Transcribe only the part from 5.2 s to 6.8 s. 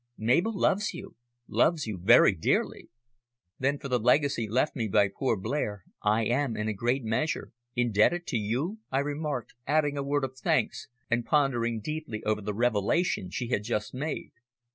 Blair, I am, in a